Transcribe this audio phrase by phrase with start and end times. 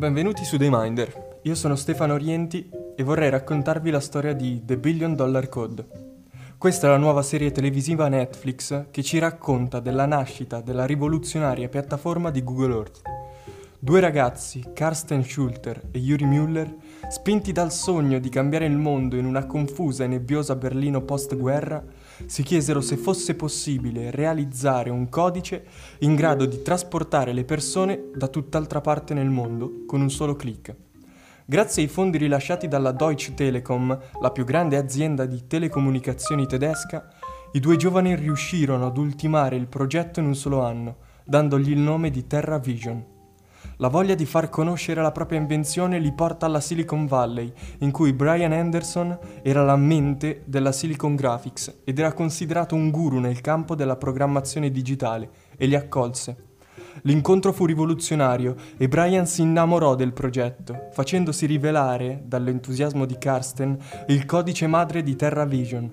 [0.00, 1.40] Benvenuti su Dayminder.
[1.42, 5.86] Io sono Stefano Orienti e vorrei raccontarvi la storia di The Billion Dollar Code.
[6.56, 12.30] Questa è la nuova serie televisiva Netflix che ci racconta della nascita della rivoluzionaria piattaforma
[12.30, 13.02] di Google Earth.
[13.78, 16.74] Due ragazzi, Karsten Schulter e Yuri Müller,
[17.10, 21.84] spinti dal sogno di cambiare il mondo in una confusa e nebbiosa Berlino post-guerra,
[22.26, 25.64] si chiesero se fosse possibile realizzare un codice
[26.00, 30.74] in grado di trasportare le persone da tutt'altra parte nel mondo con un solo clic.
[31.44, 37.08] Grazie ai fondi rilasciati dalla Deutsche Telekom, la più grande azienda di telecomunicazioni tedesca,
[37.52, 42.10] i due giovani riuscirono ad ultimare il progetto in un solo anno, dandogli il nome
[42.10, 43.18] di Terra Vision.
[43.80, 48.12] La voglia di far conoscere la propria invenzione li porta alla Silicon Valley, in cui
[48.12, 53.74] Brian Anderson era la mente della Silicon Graphics ed era considerato un guru nel campo
[53.74, 56.48] della programmazione digitale e li accolse.
[57.04, 63.78] L'incontro fu rivoluzionario e Brian si innamorò del progetto, facendosi rivelare, dall'entusiasmo di Karsten,
[64.08, 65.90] il codice madre di TerraVision.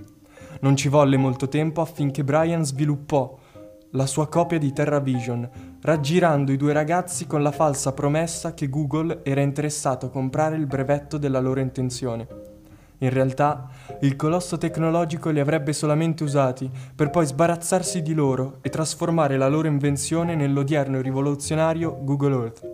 [0.59, 3.45] Non ci volle molto tempo affinché Brian sviluppò
[3.91, 5.49] la sua copia di TerraVision,
[5.87, 10.65] raggirando i due ragazzi con la falsa promessa che Google era interessato a comprare il
[10.65, 12.27] brevetto della loro intenzione.
[12.97, 13.69] In realtà,
[14.01, 19.47] il colosso tecnologico li avrebbe solamente usati per poi sbarazzarsi di loro e trasformare la
[19.47, 22.69] loro invenzione nell'odierno rivoluzionario Google Earth.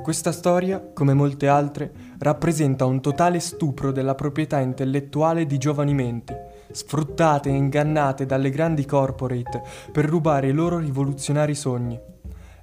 [0.00, 6.36] Questa storia, come molte altre, rappresenta un totale stupro della proprietà intellettuale di giovani menti,
[6.70, 12.00] sfruttate e ingannate dalle grandi corporate per rubare i loro rivoluzionari sogni.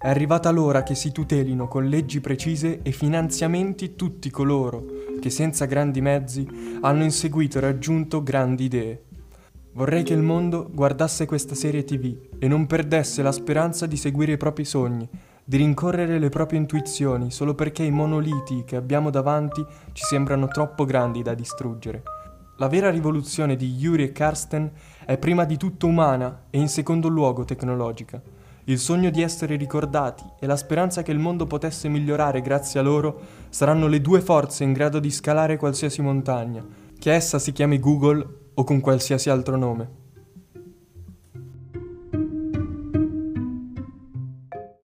[0.06, 4.86] È arrivata l'ora che si tutelino con leggi precise e finanziamenti tutti coloro
[5.20, 6.48] che senza grandi mezzi
[6.82, 9.06] hanno inseguito e raggiunto grandi idee.
[9.72, 14.34] Vorrei che il mondo guardasse questa serie tv e non perdesse la speranza di seguire
[14.34, 15.10] i propri sogni,
[15.44, 20.86] di rincorrere le proprie intuizioni solo perché i monoliti che abbiamo davanti ci sembrano troppo
[20.86, 22.04] grandi da distruggere.
[22.58, 24.72] La vera rivoluzione di Yuri e Karsten
[25.04, 28.22] è prima di tutto umana e in secondo luogo tecnologica.
[28.68, 32.84] Il sogno di essere ricordati e la speranza che il mondo potesse migliorare grazie a
[32.84, 36.66] loro saranno le due forze in grado di scalare qualsiasi montagna,
[36.98, 38.26] che essa si chiami Google
[38.56, 40.05] o con qualsiasi altro nome.